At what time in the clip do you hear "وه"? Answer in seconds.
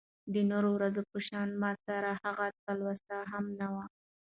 3.73-3.85